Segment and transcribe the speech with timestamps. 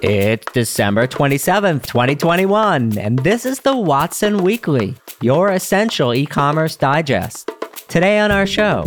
[0.00, 7.50] It's December 27th, 2021, and this is the Watson Weekly, your essential e commerce digest.
[7.88, 8.84] Today on our show,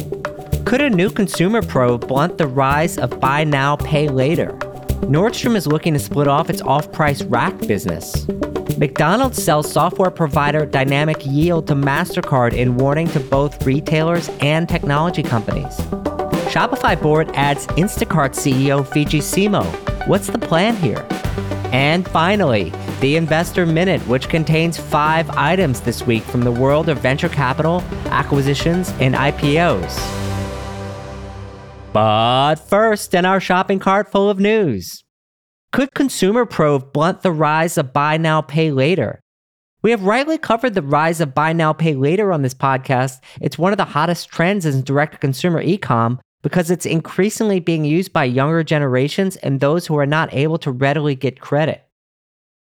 [0.63, 4.53] could a new consumer probe blunt the rise of buy now, pay later?
[5.03, 8.25] Nordstrom is looking to split off its off price rack business.
[8.78, 15.23] McDonald's sells software provider Dynamic Yield to MasterCard in warning to both retailers and technology
[15.23, 15.75] companies.
[16.48, 19.91] Shopify board adds Instacart CEO Fidji Simo.
[20.08, 21.05] What's the plan here?
[21.72, 26.98] And finally, the Investor Minute, which contains five items this week from the world of
[26.98, 29.95] venture capital, acquisitions, and IPOs.
[31.94, 35.04] But first, in our shopping cart full of news.
[35.72, 39.22] Could Consumer Probe blunt the rise of buy now, pay later?
[39.84, 43.20] We have rightly covered the rise of buy now, pay later on this podcast.
[43.40, 47.86] It's one of the hottest trends in direct to consumer e-com because it's increasingly being
[47.86, 51.84] used by younger generations and those who are not able to readily get credit.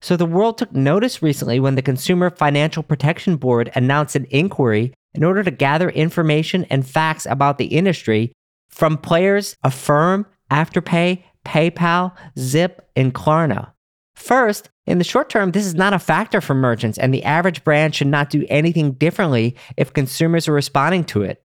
[0.02, 4.94] So the world took notice recently when the Consumer Financial Protection Board announced an inquiry
[5.14, 8.31] in order to gather information and facts about the industry
[8.70, 13.72] from players Affirm, Afterpay, PayPal, Zip, and Klarna.
[14.16, 17.64] First, in the short term, this is not a factor for merchants, and the average
[17.64, 21.44] brand should not do anything differently if consumers are responding to it.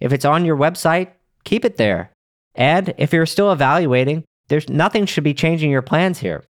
[0.00, 1.10] If it's on your website,
[1.48, 2.12] keep it there.
[2.54, 6.44] And if you're still evaluating, there's nothing should be changing your plans here.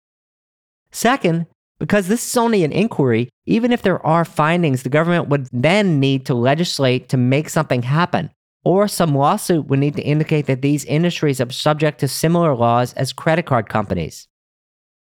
[0.92, 1.46] Second,
[1.80, 6.00] because this is only an inquiry, even if there are findings, the government would then
[6.00, 8.32] need to legislate to make something happen,
[8.64, 12.94] or some lawsuit would need to indicate that these industries are subject to similar laws
[12.94, 14.28] as credit card companies.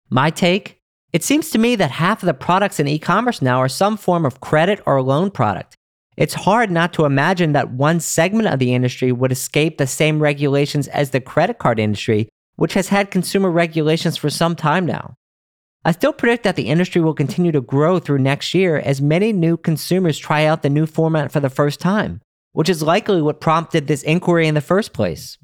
[0.08, 0.78] My take?
[1.12, 3.96] It seems to me that half of the products in e commerce now are some
[3.96, 5.76] form of credit or loan product.
[6.16, 10.20] It's hard not to imagine that one segment of the industry would escape the same
[10.20, 15.14] regulations as the credit card industry, which has had consumer regulations for some time now.
[15.84, 19.32] I still predict that the industry will continue to grow through next year as many
[19.32, 22.20] new consumers try out the new format for the first time,
[22.52, 25.38] which is likely what prompted this inquiry in the first place.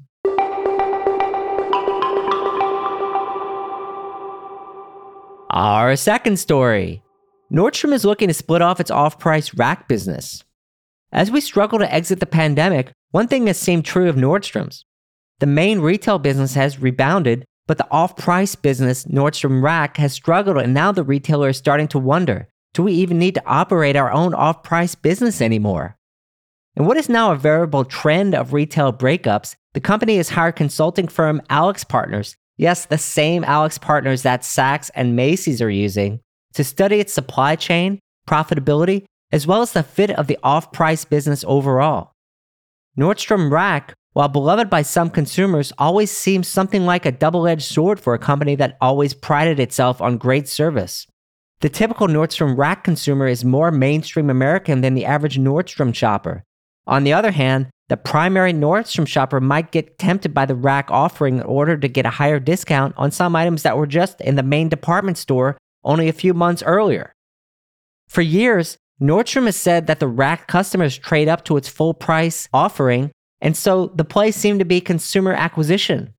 [5.49, 7.01] Our second story
[7.51, 10.43] Nordstrom is looking to split off its off price rack business.
[11.11, 14.85] As we struggle to exit the pandemic, one thing has seemed true of Nordstrom's.
[15.39, 20.57] The main retail business has rebounded, but the off price business, Nordstrom Rack, has struggled,
[20.57, 24.11] and now the retailer is starting to wonder do we even need to operate our
[24.11, 25.97] own off price business anymore?
[26.75, 31.07] And what is now a veritable trend of retail breakups, the company has hired consulting
[31.07, 36.19] firm AlixPartners, yes, the same AlixPartners that Saks and Macy's are using,
[36.53, 41.05] to study its supply chain, profitability, as well as the fit of the off price
[41.05, 42.11] business overall.
[42.97, 47.99] Nordstrom Rack, while beloved by some consumers, always seems something like a double edged sword
[47.99, 51.05] for a company that always prided itself on great service.
[51.61, 56.43] The typical Nordstrom Rack consumer is more mainstream American than the average Nordstrom shopper.
[56.87, 61.37] On the other hand, the primary Nordstrom shopper might get tempted by the rack offering
[61.37, 64.43] in order to get a higher discount on some items that were just in the
[64.43, 67.13] main department store only a few months earlier.
[68.07, 72.49] For years, Nordstrom has said that the rack customers trade up to its full price
[72.53, 76.13] offering, and so the play seemed to be consumer acquisition.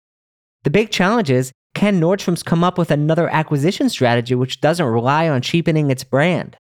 [0.65, 5.29] The big challenge is can Nordstrom's come up with another acquisition strategy which doesn't rely
[5.29, 6.57] on cheapening its brand?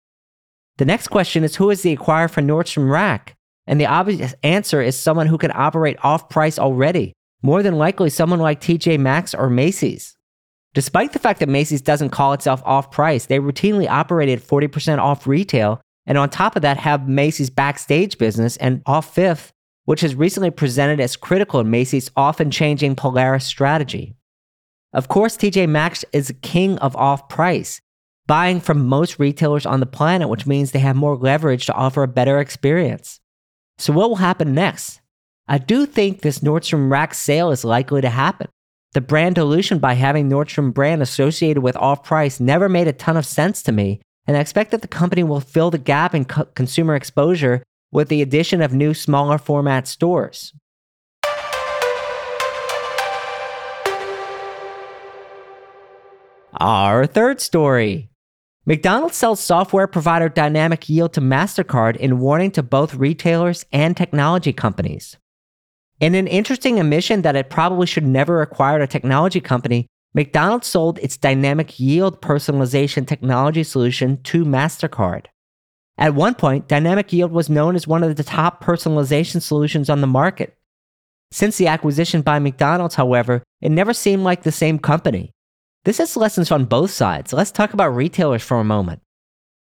[0.79, 3.35] The next question is who is the acquirer for Nordstrom Rack?
[3.67, 8.11] And the obvious answer is someone who can operate off price already, more than likely
[8.11, 10.17] someone like TJ Maxx or Macy's.
[10.75, 14.99] Despite the fact that Macy's doesn't call itself off price, they routinely operate at 40%
[14.99, 19.53] off retail and on top of that, have Macy's backstage business and Off Fifth,
[19.85, 24.15] which has recently presented as critical in Macy's often changing Polaris strategy.
[24.93, 27.81] Of course, TJ Maxx is king of off price,
[28.27, 32.03] buying from most retailers on the planet, which means they have more leverage to offer
[32.03, 33.21] a better experience.
[33.79, 35.01] So, what will happen next?
[35.49, 38.49] I do think this Nordstrom Rack sale is likely to happen.
[38.93, 43.17] The brand dilution by having Nordstrom brand associated with off price never made a ton
[43.17, 46.25] of sense to me, and I expect that the company will fill the gap in
[46.25, 47.63] co- consumer exposure
[47.93, 50.53] with the addition of new smaller format stores.
[56.61, 58.11] Our third story
[58.67, 64.55] McDonald's sells software provider Dynamic Yield to MasterCard in warning to both retailers and technology
[64.55, 65.19] companies.
[66.01, 70.99] In an interesting admission that it probably should never acquire a technology company, McDonald's sold
[71.01, 75.27] its dynamic yield personalization technology solution to MasterCard.
[75.99, 80.01] At one point, dynamic yield was known as one of the top personalization solutions on
[80.01, 80.57] the market.
[81.33, 85.33] Since the acquisition by McDonald's, however, it never seemed like the same company.
[85.85, 87.33] This has lessons on both sides.
[87.33, 89.03] Let's talk about retailers for a moment.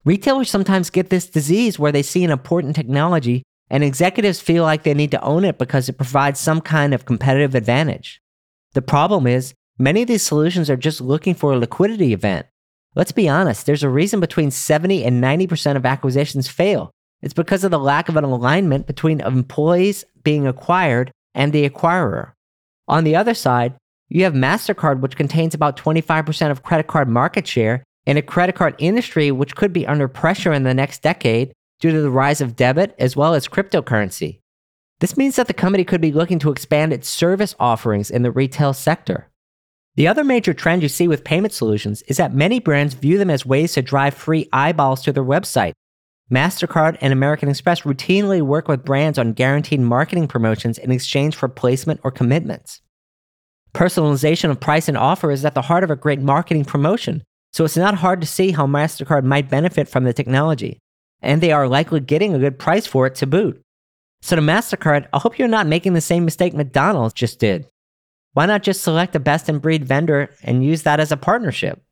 [0.05, 4.83] Retailers sometimes get this disease where they see an important technology and executives feel like
[4.83, 8.21] they need to own it because it provides some kind of competitive advantage.
[8.73, 12.47] The problem is, many of these solutions are just looking for a liquidity event.
[12.95, 16.91] Let's be honest, there's a reason between 70 and 90% of acquisitions fail.
[17.23, 22.33] It's because of the lack of an alignment between employees being acquired and the acquirer.
[22.89, 23.75] On the other side,
[24.09, 28.57] you have MasterCard, which contains about 25% of credit card market share in a credit
[28.57, 32.41] card industry which could be under pressure in the next decade due to the rise
[32.41, 34.41] of debit as well as cryptocurrency.
[34.99, 38.31] This means that the company could be looking to expand its service offerings in the
[38.31, 39.31] retail sector.
[39.97, 43.31] The other major trend you see with payment solutions is that many brands view them
[43.31, 45.73] as ways to drive free eyeballs to their website.
[46.31, 51.49] MasterCard and American Express routinely work with brands on guaranteed marketing promotions in exchange for
[51.49, 52.81] placement or commitments.
[53.75, 57.65] Personalization of price and offer is at the heart of a great marketing promotion, so
[57.65, 60.79] it's not hard to see how MasterCard might benefit from the technology,
[61.21, 63.61] and they are likely getting a good price for it to boot.
[64.23, 67.67] So to MasterCard, I hope you're not making the same mistake McDonald's just did.
[68.33, 71.83] Why not just select a best in breed vendor and use that as a partnership?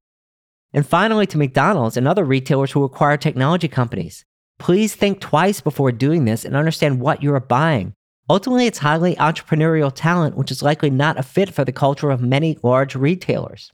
[0.72, 4.24] And finally, to McDonald's and other retailers who acquire technology companies,
[4.58, 7.94] please think twice before doing this and understand what you're buying.
[8.30, 12.20] Ultimately, it's highly entrepreneurial talent, which is likely not a fit for the culture of
[12.20, 13.72] many large retailers.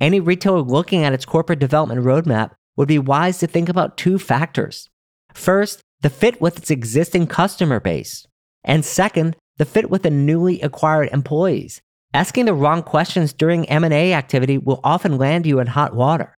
[0.00, 4.18] Any retailer looking at its corporate development roadmap would be wise to think about two
[4.18, 4.88] factors.
[5.34, 8.24] First, the fit with its existing customer base.
[8.62, 11.82] And second, the fit with the newly acquired employees.
[12.14, 16.34] Asking the wrong questions during M&A activity will often land you in hot water.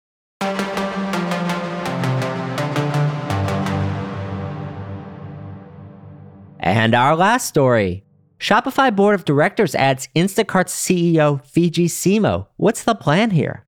[6.59, 8.03] And our last story.
[8.39, 12.47] Shopify board of directors adds Instacart's CEO Fidji Simo.
[12.57, 13.65] What's the plan here?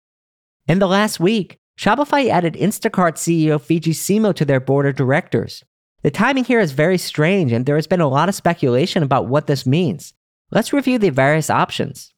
[0.68, 5.64] In the last week, Shopify added Instacart CEO Fidji Simo to their board of directors.
[6.04, 9.28] The timing here is very strange, and there has been a lot of speculation about
[9.28, 10.14] what this means.
[10.52, 12.14] Let's review the various options.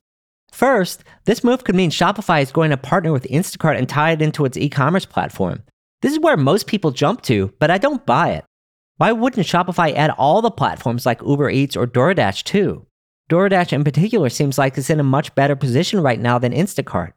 [0.52, 4.22] First, this move could mean Shopify is going to partner with Instacart and tie it
[4.22, 5.64] into its e commerce platform.
[6.02, 8.46] This is where most people jump to, but I don't buy it.
[8.98, 12.86] Why wouldn't Shopify add all the platforms like Uber Eats or DoorDash too?
[13.30, 17.14] DoorDash in particular seems like it's in a much better position right now than Instacart.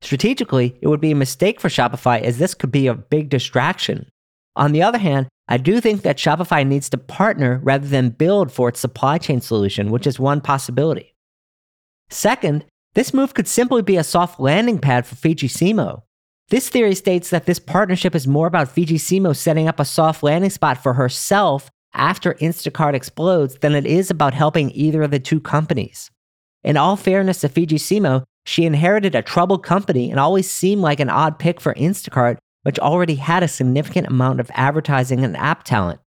[0.00, 4.10] Strategically, it would be a mistake for Shopify as this could be a big distraction.
[4.56, 8.52] On the other hand, I do think that Shopify needs to partner rather than build
[8.52, 11.14] for its supply chain solution, which is one possibility.
[12.10, 16.02] Second, this move could simply be a soft landing pad for Fidji Simo.
[16.50, 20.22] This theory states that this partnership is more about Fidji Simo setting up a soft
[20.22, 25.18] landing spot for herself after Instacart explodes than it is about helping either of the
[25.18, 26.10] two companies.
[26.62, 31.00] In all fairness to Fidji Simo, she inherited a troubled company and always seemed like
[31.00, 35.64] an odd pick for Instacart, which already had a significant amount of advertising and app
[35.64, 36.00] talent.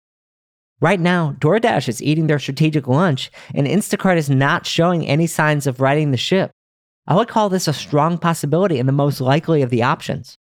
[0.79, 5.65] Right now, DoorDash is eating their strategic lunch, and Instacart is not showing any signs
[5.65, 6.51] of righting the ship.
[7.07, 10.37] I would call this a strong possibility and the most likely of the options.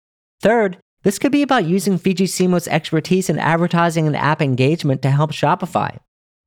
[0.41, 5.11] Third, this could be about using Fidji Simo's expertise in advertising and app engagement to
[5.11, 5.99] help Shopify.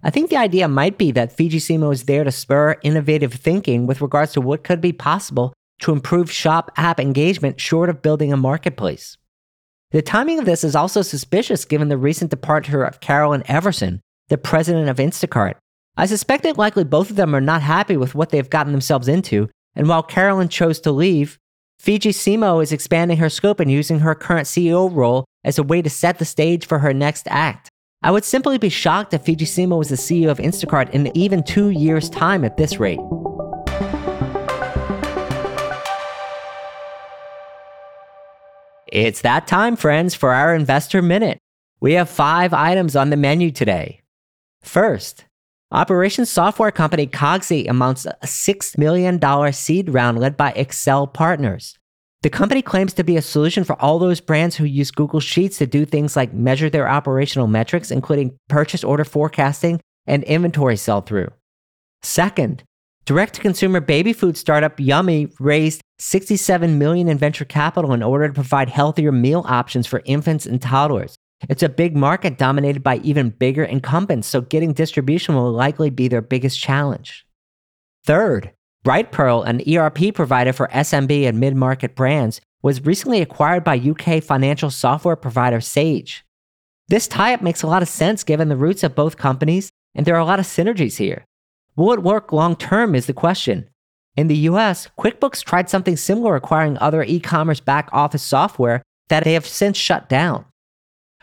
[0.03, 3.87] I think the idea might be that Fidji Simo is there to spur innovative thinking
[3.87, 8.31] with regards to what could be possible to improve shop app engagement short of building
[8.31, 9.17] a marketplace.
[9.91, 14.37] The timing of this is also suspicious given the recent departure of Carolyn Everson, the
[14.37, 15.55] president of Instacart.
[15.97, 19.07] I suspect that likely both of them are not happy with what they've gotten themselves
[19.07, 21.39] into, and while Carolyn chose to leave,
[21.79, 25.81] Fidji Simo is expanding her scope and using her current CEO role as a way
[25.81, 27.69] to set the stage for her next act.
[28.03, 31.41] I would simply be shocked if Fidji Simo was the CEO of Instacart in even
[31.41, 32.99] two years' time at this rate.
[38.91, 41.39] It's that time, friends, for our Investor Minute.
[41.79, 44.01] We have five items on the menu today.
[44.61, 45.25] First,
[45.71, 51.77] operations software company Cogsy amounts a $6 million seed round led by Accel Partners.
[52.21, 55.57] The company claims to be a solution for all those brands who use Google Sheets
[55.59, 61.01] to do things like measure their operational metrics, including purchase order forecasting and inventory sell
[61.01, 61.29] through.
[62.01, 62.63] Second,
[63.09, 68.27] direct to consumer baby food startup Yumi raised 67 million in venture capital in order
[68.27, 71.15] to provide healthier meal options for infants and toddlers.
[71.49, 76.07] It's a big market dominated by even bigger incumbents, so getting distribution will likely be
[76.07, 77.25] their biggest challenge.
[78.05, 78.51] Third,
[78.85, 84.21] Brightpearl, an ERP provider for SMB and mid market brands, was recently acquired by UK
[84.21, 86.23] financial software provider Sage.
[86.89, 90.05] This tie up makes a lot of sense given the roots of both companies, and
[90.05, 91.25] there are a lot of synergies here.
[91.79, 93.69] Will it work long term is the question.
[94.17, 99.23] In the US, QuickBooks tried something similar acquiring other e commerce back office software that
[99.23, 100.43] they have since shut down.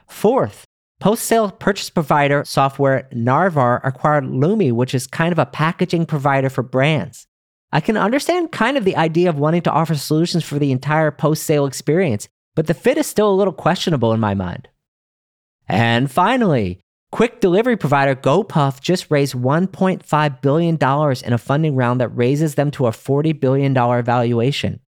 [0.09, 0.65] Fourth,
[0.99, 6.49] post sale purchase provider software Narvar acquired Lumi, which is kind of a packaging provider
[6.49, 7.27] for brands.
[7.71, 11.11] I can understand kind of the idea of wanting to offer solutions for the entire
[11.11, 14.69] post sale experience, but the fit is still a little questionable in my mind.
[15.69, 16.81] And finally,
[17.17, 22.71] quick delivery provider GoPuff just raised $1.5 billion in a funding round that raises them
[22.73, 24.81] to a $40 billion valuation.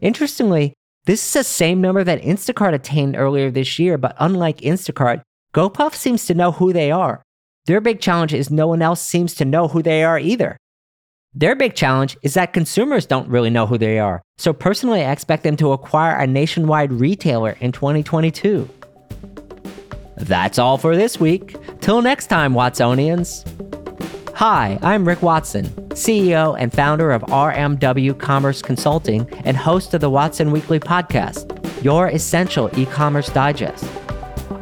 [0.00, 0.72] Interestingly,
[1.04, 5.20] this is the same number that Instacart attained earlier this year, but unlike Instacart,
[5.54, 7.22] GoPuff seems to know who they are.
[7.66, 10.56] Their big challenge is no one else seems to know who they are either.
[11.34, 15.12] Their big challenge is that consumers don't really know who they are, so personally, I
[15.12, 18.70] expect them to acquire a nationwide retailer in 2022.
[20.16, 21.56] That's all for this week.
[21.84, 23.44] Till next time, Watsonians.
[24.36, 30.08] Hi, I'm Rick Watson, CEO and founder of RMW Commerce Consulting and host of the
[30.08, 31.44] Watson Weekly Podcast,
[31.84, 33.84] your essential e commerce digest.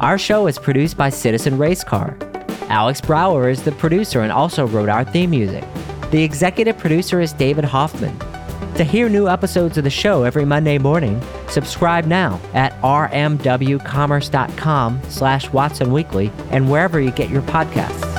[0.01, 2.21] Our show is produced by Citizen Racecar.
[2.69, 5.63] Alex Brower is the producer and also wrote our theme music.
[6.11, 8.19] The executive producer is David Hoffman.
[8.75, 15.51] To hear new episodes of the show every Monday morning, subscribe now at rmwcommerce.com slash
[15.51, 18.12] Watson Weekly and wherever you get your podcasts.